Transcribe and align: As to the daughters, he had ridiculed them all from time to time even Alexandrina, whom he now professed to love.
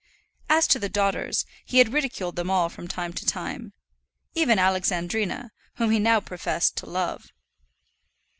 As 0.49 0.65
to 0.69 0.79
the 0.79 0.89
daughters, 0.89 1.45
he 1.63 1.77
had 1.77 1.93
ridiculed 1.93 2.35
them 2.35 2.49
all 2.49 2.69
from 2.69 2.87
time 2.87 3.13
to 3.13 3.23
time 3.23 3.71
even 4.33 4.57
Alexandrina, 4.57 5.51
whom 5.75 5.91
he 5.91 5.99
now 5.99 6.19
professed 6.19 6.75
to 6.77 6.87
love. 6.89 7.31